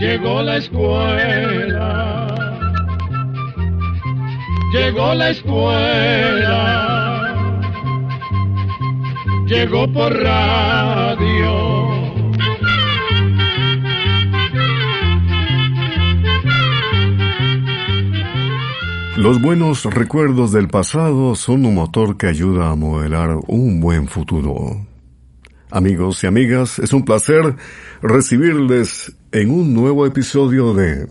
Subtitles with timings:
[0.00, 2.26] llegó la escuela,
[4.72, 6.48] llegó la escuela,
[9.46, 11.90] llegó por radio.
[19.18, 24.86] Los buenos recuerdos del pasado son un motor que ayuda a modelar un buen futuro.
[25.70, 27.54] Amigos y amigas, es un placer
[28.00, 31.06] recibirles en un nuevo episodio de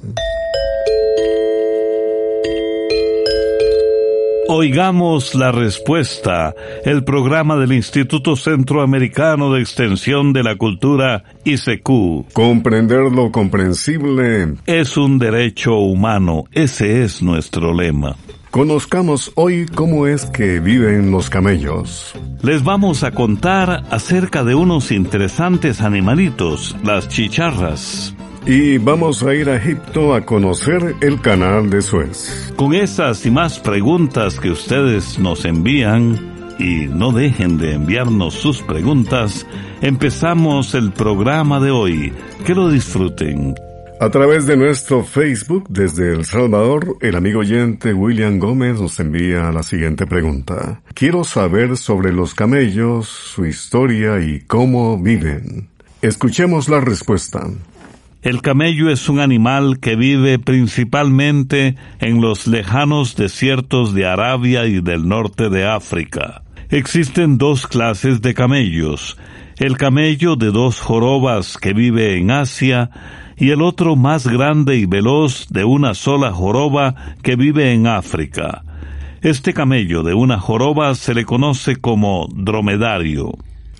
[4.51, 12.33] Oigamos la respuesta, el programa del Instituto Centroamericano de Extensión de la Cultura, ICQ.
[12.33, 14.55] Comprender lo comprensible.
[14.65, 18.15] Es un derecho humano, ese es nuestro lema.
[18.51, 22.15] Conozcamos hoy cómo es que viven los camellos.
[22.41, 28.15] Les vamos a contar acerca de unos interesantes animalitos, las chicharras.
[28.47, 32.51] Y vamos a ir a Egipto a conocer el canal de Suez.
[32.55, 38.63] Con esas y más preguntas que ustedes nos envían, y no dejen de enviarnos sus
[38.63, 39.45] preguntas,
[39.81, 42.13] empezamos el programa de hoy.
[42.45, 43.55] Que lo disfruten.
[44.01, 49.51] A través de nuestro Facebook desde El Salvador, el amigo oyente William Gómez nos envía
[49.51, 50.81] la siguiente pregunta.
[50.93, 55.67] Quiero saber sobre los camellos, su historia y cómo viven.
[56.01, 57.45] Escuchemos la respuesta.
[58.21, 64.79] El camello es un animal que vive principalmente en los lejanos desiertos de Arabia y
[64.79, 66.43] del norte de África.
[66.69, 69.17] Existen dos clases de camellos,
[69.57, 72.91] el camello de dos jorobas que vive en Asia
[73.39, 78.63] y el otro más grande y veloz de una sola joroba que vive en África.
[79.21, 83.31] Este camello de una joroba se le conoce como dromedario.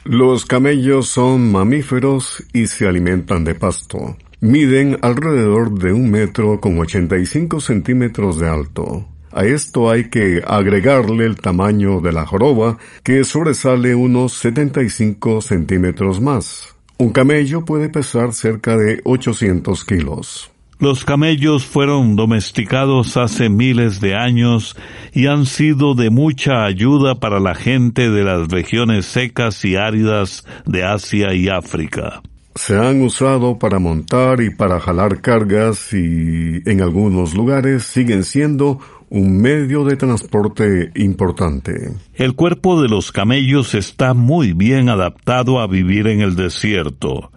[0.06, 4.18] Los camellos son mamíferos y se alimentan de pasto.
[4.40, 9.08] Miden alrededor de un metro con 85 centímetros de alto.
[9.32, 16.20] A esto hay que agregarle el tamaño de la joroba, que sobresale unos 75 centímetros
[16.20, 16.79] más.
[17.02, 20.52] Un camello puede pesar cerca de 800 kilos.
[20.80, 24.76] Los camellos fueron domesticados hace miles de años
[25.14, 30.44] y han sido de mucha ayuda para la gente de las regiones secas y áridas
[30.66, 32.22] de Asia y África.
[32.56, 38.80] Se han usado para montar y para jalar cargas y en algunos lugares siguen siendo
[39.10, 41.96] un medio de transporte importante.
[42.14, 47.32] El cuerpo de los camellos está muy bien adaptado a vivir en el desierto.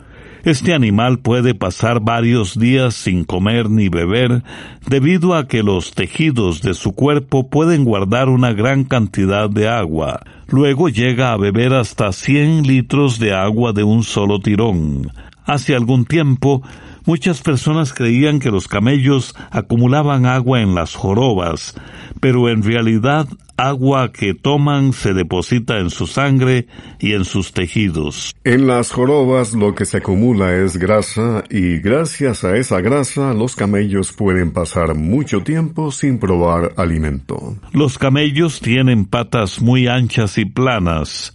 [0.45, 4.43] Este animal puede pasar varios días sin comer ni beber
[4.89, 10.21] debido a que los tejidos de su cuerpo pueden guardar una gran cantidad de agua.
[10.49, 15.13] Luego llega a beber hasta 100 litros de agua de un solo tirón.
[15.45, 16.63] Hace algún tiempo,
[17.05, 21.75] muchas personas creían que los camellos acumulaban agua en las jorobas,
[22.21, 26.67] pero en realidad agua que toman se deposita en su sangre
[26.99, 28.35] y en sus tejidos.
[28.45, 33.55] En las jorobas lo que se acumula es grasa y gracias a esa grasa los
[33.55, 37.57] camellos pueden pasar mucho tiempo sin probar alimento.
[37.73, 41.35] Los camellos tienen patas muy anchas y planas.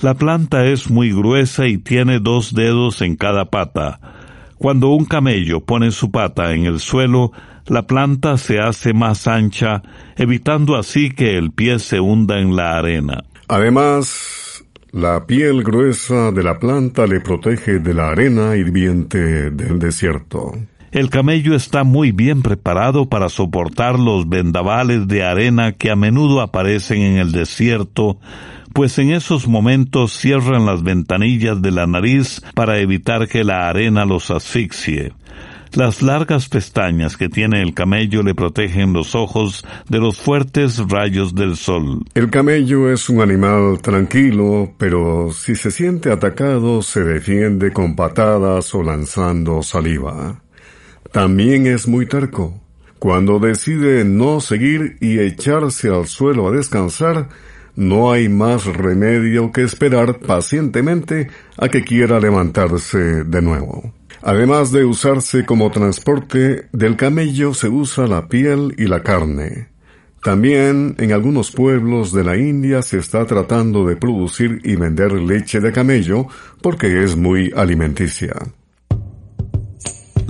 [0.00, 4.00] La planta es muy gruesa y tiene dos dedos en cada pata.
[4.60, 7.32] Cuando un camello pone su pata en el suelo,
[7.66, 9.82] la planta se hace más ancha,
[10.18, 13.24] evitando así que el pie se hunda en la arena.
[13.48, 14.62] Además,
[14.92, 20.52] la piel gruesa de la planta le protege de la arena hirviente del desierto.
[20.92, 26.42] El camello está muy bien preparado para soportar los vendavales de arena que a menudo
[26.42, 28.18] aparecen en el desierto,
[28.72, 34.04] pues en esos momentos cierran las ventanillas de la nariz para evitar que la arena
[34.04, 35.12] los asfixie.
[35.72, 41.32] Las largas pestañas que tiene el camello le protegen los ojos de los fuertes rayos
[41.36, 42.04] del sol.
[42.14, 48.74] El camello es un animal tranquilo, pero si se siente atacado se defiende con patadas
[48.74, 50.42] o lanzando saliva.
[51.12, 52.60] También es muy terco.
[52.98, 57.28] Cuando decide no seguir y echarse al suelo a descansar,
[57.80, 63.94] no hay más remedio que esperar pacientemente a que quiera levantarse de nuevo.
[64.20, 69.68] Además de usarse como transporte, del camello se usa la piel y la carne.
[70.22, 75.60] También en algunos pueblos de la India se está tratando de producir y vender leche
[75.60, 76.26] de camello
[76.60, 78.34] porque es muy alimenticia.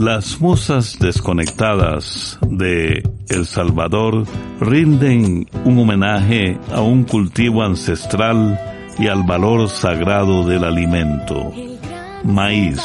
[0.00, 4.24] Las musas desconectadas de El Salvador
[4.58, 8.58] rinden un homenaje a un cultivo ancestral
[8.98, 11.52] y al valor sagrado del alimento,
[12.24, 12.80] maíz.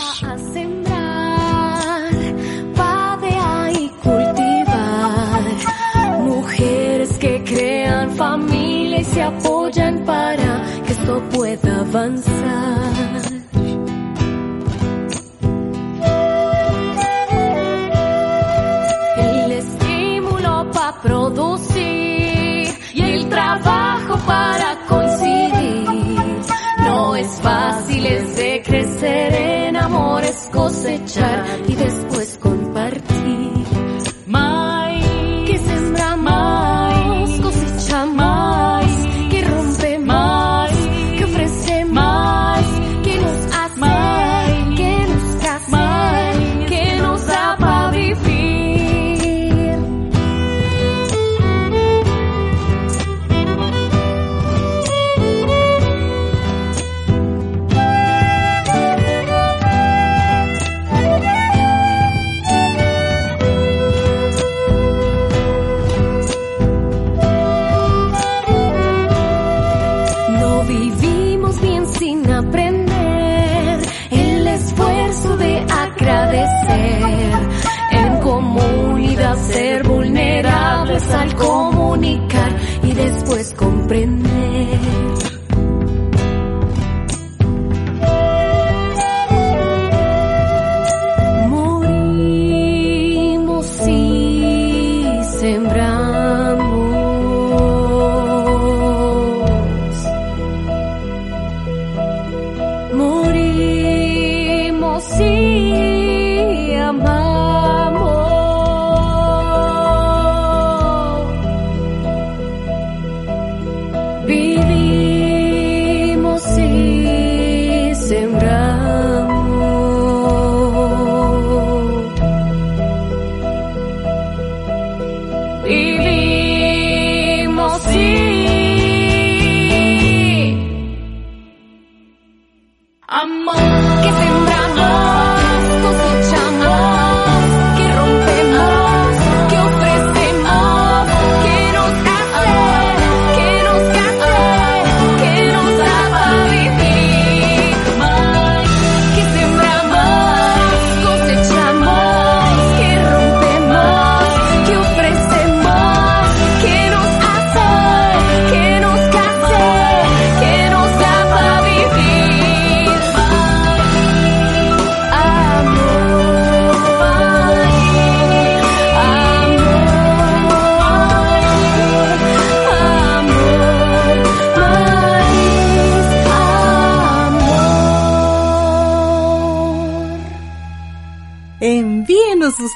[8.17, 13.04] familia y se apoyan para que esto pueda avanzar.
[24.25, 26.15] Para coincidir.
[26.83, 31.74] No es fácil, es de crecer en amor, es cosechar y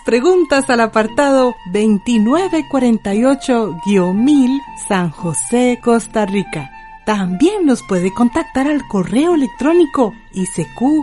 [0.04, 6.72] preguntas al apartado 2948-1000 San José, Costa Rica.
[7.06, 11.00] También nos puede contactar al correo electrónico isq.org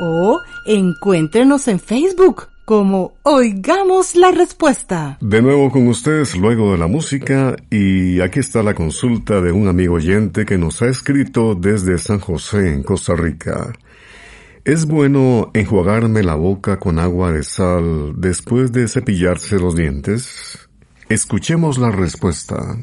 [0.00, 5.18] o encuéntrenos en Facebook como Oigamos la Respuesta.
[5.20, 9.66] De nuevo con ustedes luego de la música y aquí está la consulta de un
[9.66, 13.72] amigo oyente que nos ha escrito desde San José en Costa Rica.
[14.70, 20.68] ¿Es bueno enjuagarme la boca con agua de sal después de cepillarse los dientes?
[21.08, 22.78] Escuchemos la respuesta.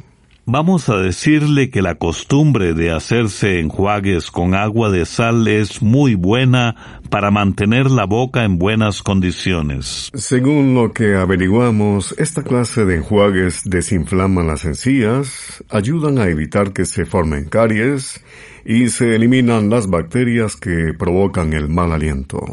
[0.45, 6.15] Vamos a decirle que la costumbre de hacerse enjuagues con agua de sal es muy
[6.15, 10.11] buena para mantener la boca en buenas condiciones.
[10.13, 16.85] Según lo que averiguamos, esta clase de enjuagues desinflaman las encías, ayudan a evitar que
[16.85, 18.21] se formen caries
[18.69, 22.43] y se eliminan las bacterias que provocan el mal aliento.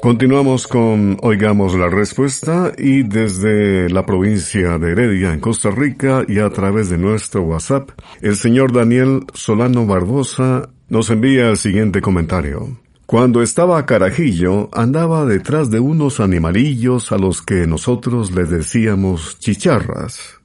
[0.00, 6.38] Continuamos con Oigamos la Respuesta y desde la provincia de Heredia en Costa Rica y
[6.38, 12.78] a través de nuestro WhatsApp, el señor Daniel Solano Barbosa nos envía el siguiente comentario.
[13.06, 19.40] Cuando estaba a Carajillo, andaba detrás de unos animalillos a los que nosotros les decíamos
[19.40, 20.37] chicharras.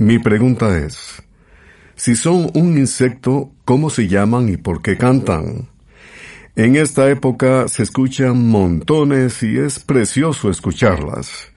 [0.00, 1.22] Mi pregunta es,
[1.94, 5.68] si son un insecto, ¿cómo se llaman y por qué cantan?
[6.56, 11.52] En esta época se escuchan montones y es precioso escucharlas.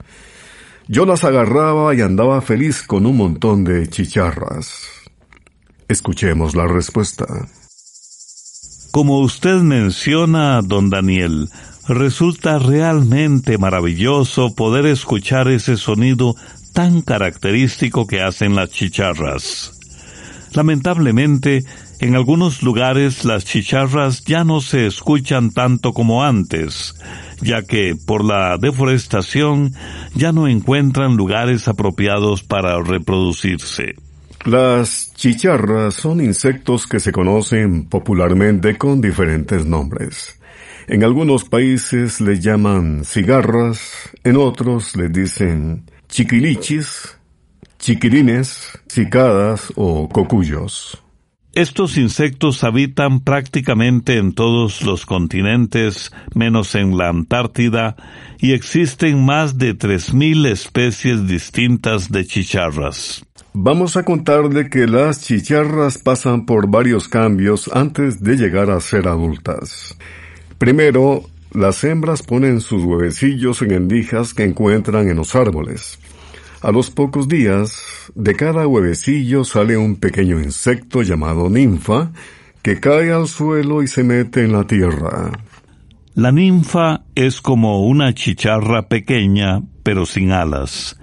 [0.88, 4.88] Yo las agarraba y andaba feliz con un montón de chicharras.
[5.88, 7.24] Escuchemos la respuesta.
[8.90, 11.48] Como usted menciona, don Daniel,
[11.88, 16.36] resulta realmente maravilloso poder escuchar ese sonido
[16.74, 19.78] tan característico que hacen las chicharras.
[20.52, 21.64] Lamentablemente,
[22.00, 26.94] en algunos lugares las chicharras ya no se escuchan tanto como antes,
[27.40, 29.72] ya que por la deforestación
[30.14, 33.94] ya no encuentran lugares apropiados para reproducirse.
[34.44, 40.38] Las chicharras son insectos que se conocen popularmente con diferentes nombres.
[40.86, 47.18] En algunos países les llaman cigarras, en otros les dicen chiquilichis,
[47.78, 51.00] chiquirines, cicadas o cocuyos.
[51.54, 57.94] Estos insectos habitan prácticamente en todos los continentes, menos en la Antártida,
[58.40, 63.24] y existen más de 3.000 especies distintas de chicharras.
[63.52, 69.06] Vamos a contarle que las chicharras pasan por varios cambios antes de llegar a ser
[69.06, 69.96] adultas.
[70.58, 71.22] Primero,
[71.54, 75.98] las hembras ponen sus huevecillos en endijas que encuentran en los árboles.
[76.60, 82.10] A los pocos días, de cada huevecillo sale un pequeño insecto llamado ninfa,
[82.62, 85.30] que cae al suelo y se mete en la tierra.
[86.14, 90.98] La ninfa es como una chicharra pequeña, pero sin alas.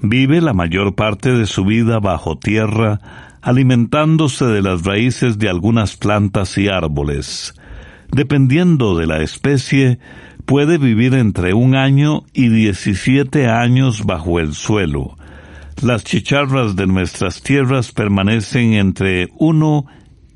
[0.00, 5.96] Vive la mayor parte de su vida bajo tierra, alimentándose de las raíces de algunas
[5.96, 7.54] plantas y árboles.
[8.12, 9.98] Dependiendo de la especie,
[10.44, 15.16] puede vivir entre un año y 17 años bajo el suelo.
[15.82, 19.86] Las chicharras de nuestras tierras permanecen entre uno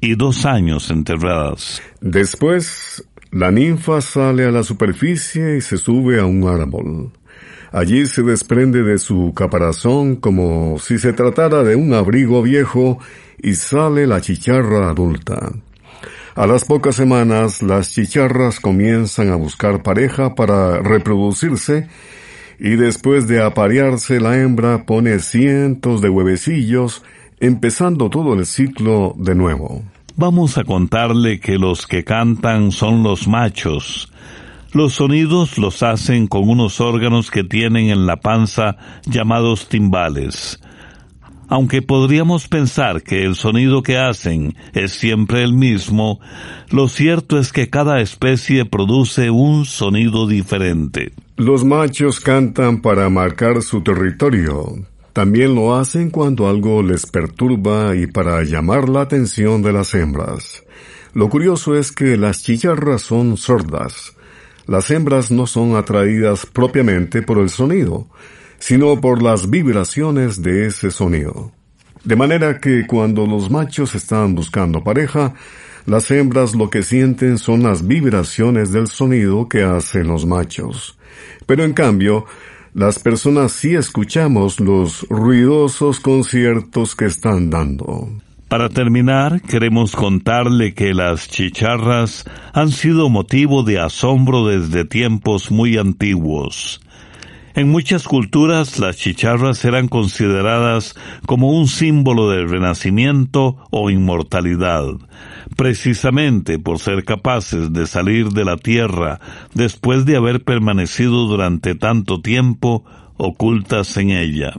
[0.01, 1.83] y dos años enterradas.
[2.01, 7.13] Después, la ninfa sale a la superficie y se sube a un árbol.
[7.73, 12.99] Allí se desprende de su caparazón como si se tratara de un abrigo viejo
[13.39, 15.53] y sale la chicharra adulta.
[16.37, 21.89] A las pocas semanas las chicharras comienzan a buscar pareja para reproducirse
[22.59, 27.03] y después de aparearse la hembra pone cientos de huevecillos
[27.41, 29.83] empezando todo el ciclo de nuevo.
[30.17, 34.13] Vamos a contarle que los que cantan son los machos,
[34.73, 38.77] los sonidos los hacen con unos órganos que tienen en la panza
[39.07, 40.61] llamados timbales.
[41.49, 46.21] Aunque podríamos pensar que el sonido que hacen es siempre el mismo,
[46.71, 51.13] lo cierto es que cada especie produce un sonido diferente.
[51.37, 54.75] Los machos cantan para marcar su territorio.
[55.13, 60.65] También lo hacen cuando algo les perturba y para llamar la atención de las hembras.
[61.15, 64.15] Lo curioso es que las chicharras son sordas,
[64.67, 68.09] las hembras no son atraídas propiamente por el sonido,
[68.59, 71.53] sino por las vibraciones de ese sonido.
[72.05, 75.35] De manera que cuando los machos están buscando pareja,
[75.87, 80.99] las hembras lo que sienten son las vibraciones del sonido que hacen los machos.
[81.47, 82.27] Pero en cambio,
[82.75, 88.09] las personas sí escuchamos los ruidosos conciertos que están dando.
[88.49, 95.79] Para terminar, queremos contarle que las chicharras han sido motivo de asombro desde tiempos muy
[95.79, 96.81] antiguos.
[97.57, 100.95] En muchas culturas las chicharras eran consideradas
[101.25, 104.85] como un símbolo del renacimiento o inmortalidad,
[105.57, 109.21] precisamente por ser capaces de salir de la tierra
[109.55, 112.85] después de haber permanecido durante tanto tiempo
[113.17, 114.53] ocultas en ella.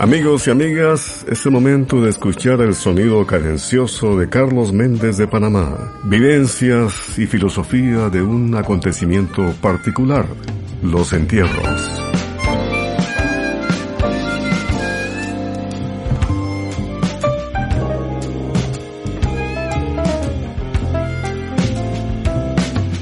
[0.00, 5.28] Amigos y amigas, es el momento de escuchar el sonido cadencioso de Carlos Méndez de
[5.28, 10.26] Panamá, vivencias y filosofía de un acontecimiento particular,
[10.82, 12.02] los entierros.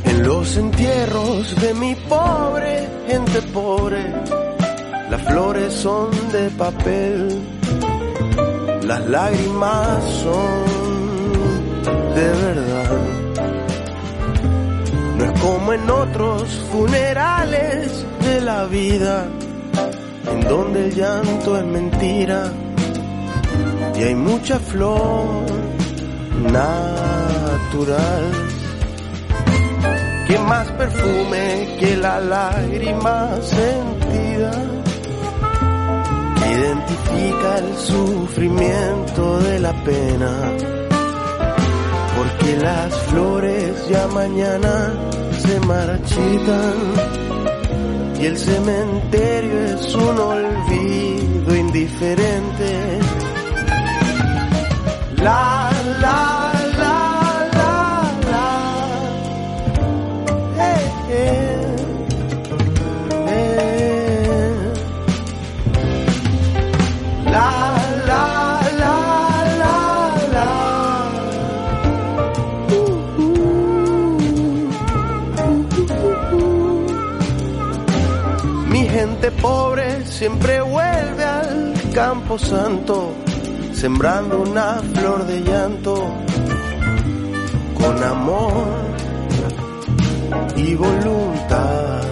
[0.04, 4.02] En los entierros de mi pobre gente pobre
[5.12, 7.28] las flores son de papel,
[8.82, 10.64] las lágrimas son
[12.14, 13.11] de verdad.
[15.42, 19.26] Como en otros funerales de la vida,
[20.30, 22.52] en donde el llanto es mentira
[23.96, 25.44] y hay mucha flor
[26.52, 28.32] natural.
[30.28, 34.52] que más perfume que la lágrima sentida,
[36.54, 40.30] identifica el sufrimiento de la pena,
[42.16, 44.94] porque las flores ya mañana
[45.42, 46.74] se marchitan
[48.20, 52.98] y el cementerio es un olvido indiferente.
[55.16, 55.70] La,
[56.00, 56.41] la,
[79.42, 83.12] pobre siempre vuelve al campo santo,
[83.74, 85.94] sembrando una flor de llanto
[87.74, 88.52] con amor
[90.56, 92.02] y voluntad.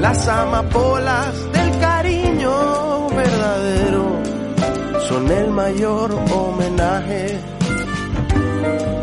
[0.00, 4.20] Las amapolas del cariño verdadero
[5.08, 7.38] son el mayor homenaje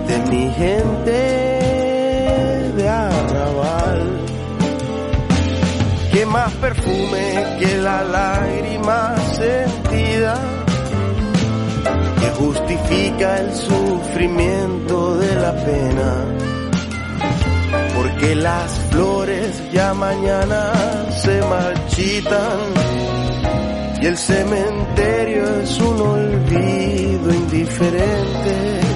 [0.08, 1.59] de mi gente
[6.30, 10.36] más perfume que la lágrima sentida,
[12.20, 16.26] que justifica el sufrimiento de la pena,
[17.96, 20.72] porque las flores ya mañana
[21.18, 22.60] se marchitan
[24.02, 28.89] y el cementerio es un olvido indiferente.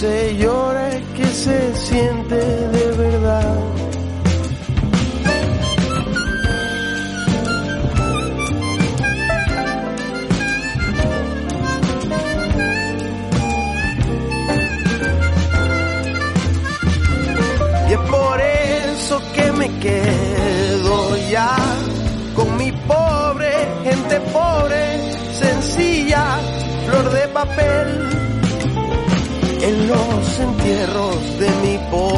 [0.00, 3.56] Se llora que se siente de verdad.
[17.88, 21.54] Y es por eso que me quedo ya
[22.34, 23.22] con mi pobre
[23.84, 26.38] gente pobre, sencilla,
[26.86, 28.31] flor de papel.
[29.62, 32.11] En los entierros de mi pobre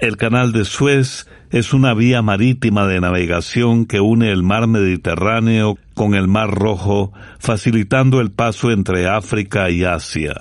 [0.01, 5.79] El canal de Suez es una vía marítima de navegación que une el mar Mediterráneo
[5.95, 10.41] con el mar Rojo, facilitando el paso entre África y Asia.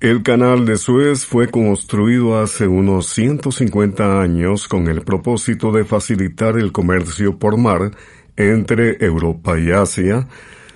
[0.00, 6.56] El canal de Suez fue construido hace unos 150 años con el propósito de facilitar
[6.56, 7.90] el comercio por mar
[8.36, 10.28] entre Europa y Asia,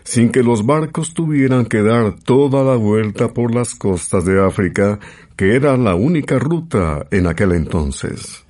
[0.07, 5.01] sin que los barcos tuvieran que dar toda la vuelta por las costas de África,
[5.35, 8.45] que era la única ruta en aquel entonces.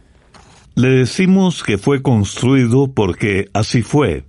[0.75, 4.25] Le decimos que fue construido porque así fue.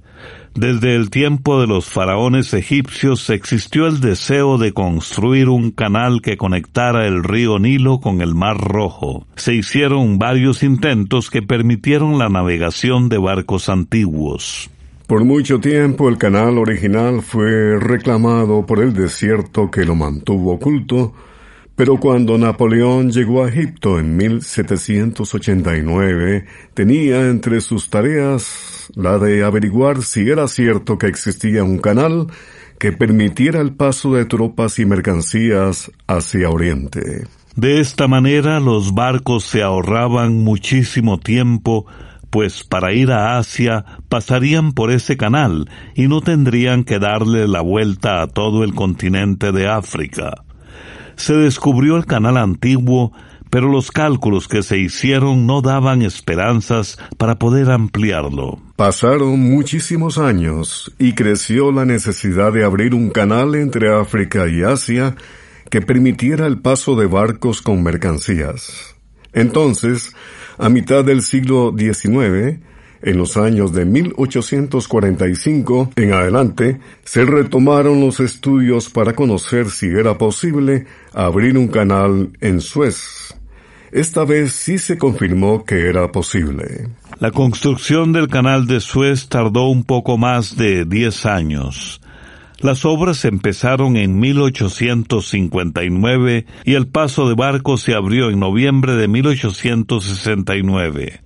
[0.56, 6.38] Desde el tiempo de los faraones egipcios existió el deseo de construir un canal que
[6.38, 9.28] conectara el río Nilo con el Mar Rojo.
[9.36, 14.70] Se hicieron varios intentos que permitieron la navegación de barcos antiguos.
[15.08, 21.14] Por mucho tiempo el canal original fue reclamado por el desierto que lo mantuvo oculto,
[21.78, 30.02] pero cuando Napoleón llegó a Egipto en 1789, tenía entre sus tareas la de averiguar
[30.02, 32.28] si era cierto que existía un canal
[32.78, 37.28] que permitiera el paso de tropas y mercancías hacia Oriente.
[37.56, 41.86] De esta manera los barcos se ahorraban muchísimo tiempo,
[42.30, 47.62] pues para ir a Asia pasarían por ese canal y no tendrían que darle la
[47.62, 50.44] vuelta a todo el continente de África.
[51.16, 53.12] Se descubrió el canal antiguo,
[53.50, 58.60] pero los cálculos que se hicieron no daban esperanzas para poder ampliarlo.
[58.76, 65.16] Pasaron muchísimos años y creció la necesidad de abrir un canal entre África y Asia
[65.70, 68.96] que permitiera el paso de barcos con mercancías.
[69.34, 70.16] Entonces,
[70.58, 72.60] a mitad del siglo XIX,
[73.02, 80.18] en los años de 1845 en adelante, se retomaron los estudios para conocer si era
[80.18, 83.36] posible abrir un canal en Suez.
[83.92, 86.90] Esta vez sí se confirmó que era posible.
[87.20, 92.02] La construcción del canal de Suez tardó un poco más de 10 años.
[92.60, 99.08] Las obras empezaron en 1859 y el paso de barcos se abrió en noviembre de
[99.08, 101.22] 1869.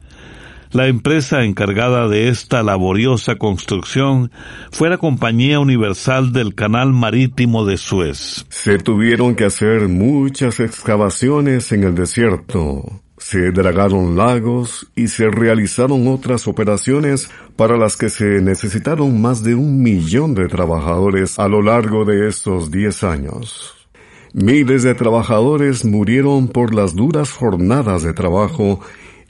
[0.72, 4.32] La empresa encargada de esta laboriosa construcción
[4.72, 8.46] fue la Compañía Universal del Canal Marítimo de Suez.
[8.50, 16.08] Se tuvieron que hacer muchas excavaciones en el desierto se dragaron lagos y se realizaron
[16.08, 21.62] otras operaciones para las que se necesitaron más de un millón de trabajadores a lo
[21.62, 23.76] largo de estos diez años.
[24.34, 28.80] Miles de trabajadores murieron por las duras jornadas de trabajo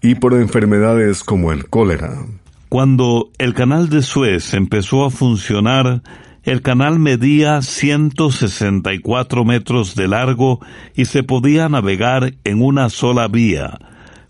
[0.01, 2.25] y por enfermedades como el cólera.
[2.69, 6.01] Cuando el canal de Suez empezó a funcionar,
[6.43, 10.59] el canal medía 164 metros de largo
[10.95, 13.77] y se podía navegar en una sola vía.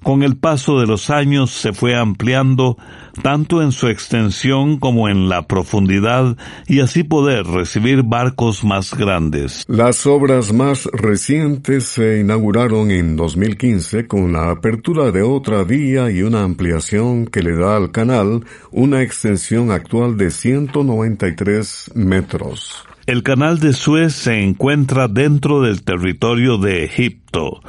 [0.03, 2.77] Con el paso de los años se fue ampliando
[3.21, 9.65] tanto en su extensión como en la profundidad y así poder recibir barcos más grandes.
[9.67, 16.23] Las obras más recientes se inauguraron en 2015 con la apertura de otra vía y
[16.23, 22.85] una ampliación que le da al canal una extensión actual de 193 metros.
[23.07, 27.61] El canal de Suez se encuentra dentro del territorio de Egipto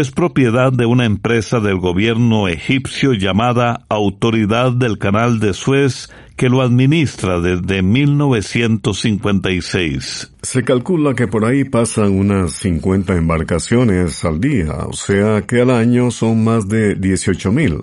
[0.00, 6.50] es propiedad de una empresa del gobierno egipcio llamada Autoridad del Canal de Suez que
[6.50, 10.34] lo administra desde 1956.
[10.42, 15.70] Se calcula que por ahí pasan unas 50 embarcaciones al día, o sea que al
[15.70, 17.78] año son más de 18 mil.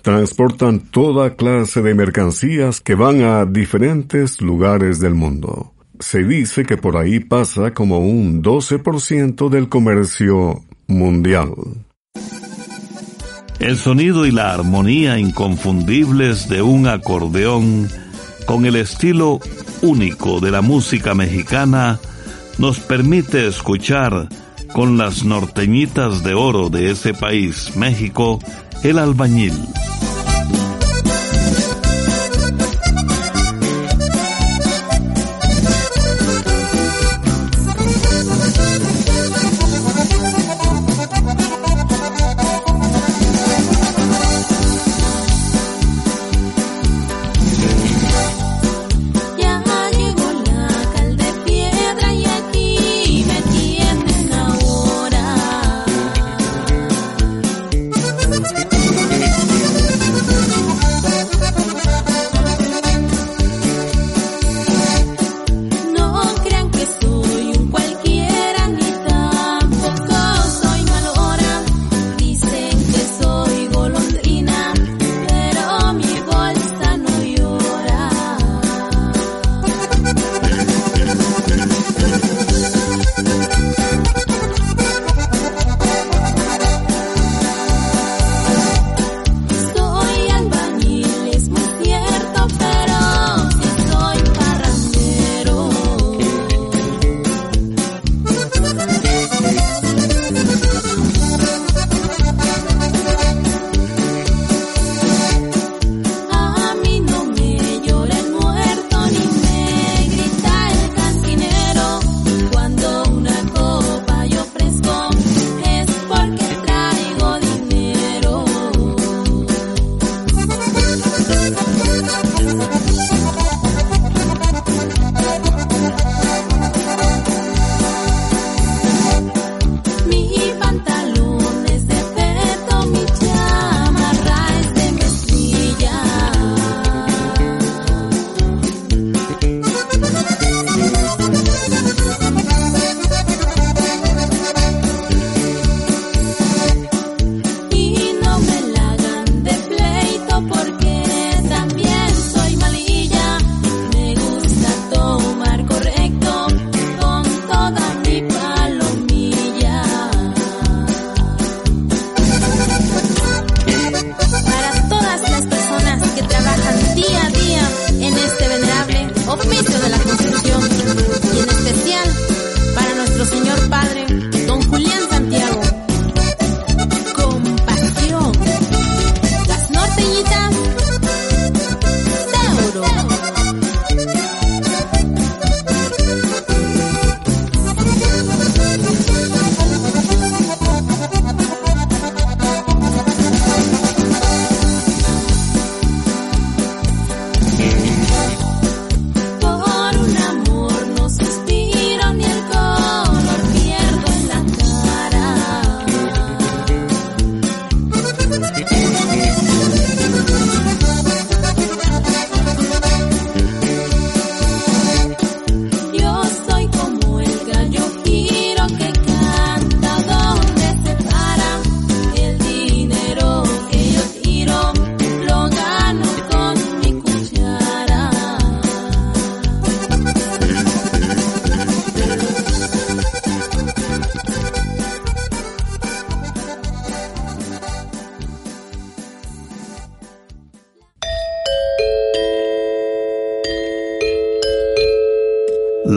[0.00, 5.72] Transportan toda clase de mercancías que van a diferentes lugares del mundo.
[5.98, 11.54] Se dice que por ahí pasa como un 12% del comercio mundial.
[13.58, 17.88] El sonido y la armonía inconfundibles de un acordeón
[18.46, 19.40] con el estilo
[19.82, 22.00] único de la música mexicana
[22.58, 24.28] nos permite escuchar
[24.72, 28.38] con las norteñitas de oro de ese país, México,
[28.82, 29.54] el albañil.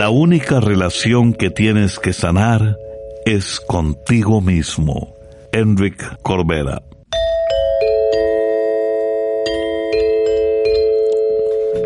[0.06, 2.78] La única relación que tienes que sanar
[3.26, 5.16] es contigo mismo.
[5.52, 6.84] Enric Corbera.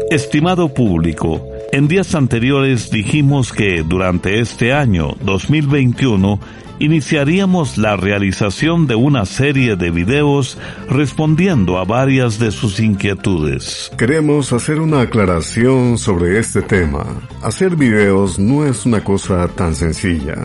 [0.09, 6.41] Estimado público, en días anteriores dijimos que durante este año 2021
[6.79, 10.57] iniciaríamos la realización de una serie de videos
[10.89, 13.91] respondiendo a varias de sus inquietudes.
[13.97, 17.05] Queremos hacer una aclaración sobre este tema.
[17.43, 20.35] Hacer videos no es una cosa tan sencilla.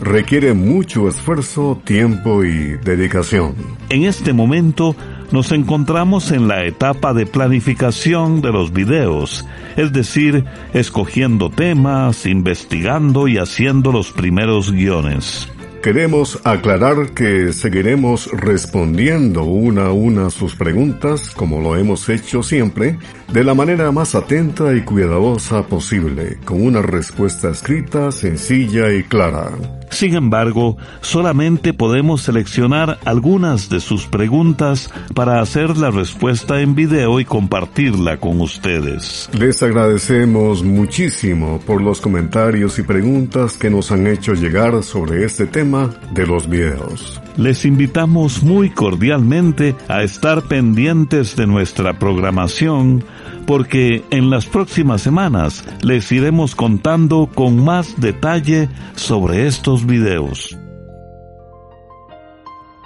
[0.00, 3.54] Requiere mucho esfuerzo, tiempo y dedicación.
[3.90, 4.96] En este momento
[5.30, 13.28] nos encontramos en la etapa de planificación de los videos, es decir, escogiendo temas, investigando
[13.28, 15.48] y haciendo los primeros guiones.
[15.82, 22.98] Queremos aclarar que seguiremos respondiendo una a una sus preguntas, como lo hemos hecho siempre,
[23.32, 29.52] de la manera más atenta y cuidadosa posible, con una respuesta escrita, sencilla y clara.
[29.90, 37.20] Sin embargo, solamente podemos seleccionar algunas de sus preguntas para hacer la respuesta en video
[37.20, 39.28] y compartirla con ustedes.
[39.32, 45.46] Les agradecemos muchísimo por los comentarios y preguntas que nos han hecho llegar sobre este
[45.46, 47.20] tema de los videos.
[47.36, 53.04] Les invitamos muy cordialmente a estar pendientes de nuestra programación
[53.50, 60.56] porque en las próximas semanas les iremos contando con más detalle sobre estos videos.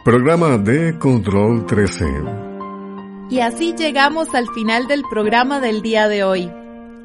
[0.07, 2.07] Programa de Control 13.
[3.29, 6.51] Y así llegamos al final del programa del día de hoy.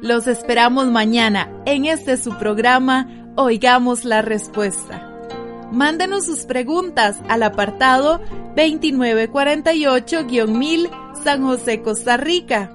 [0.00, 5.06] Los esperamos mañana en este su programa Oigamos la Respuesta.
[5.70, 8.22] Mándenos sus preguntas al apartado
[8.56, 10.90] 2948-1000
[11.22, 12.74] San José, Costa Rica.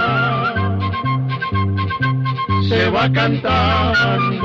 [2.81, 4.41] se va cantando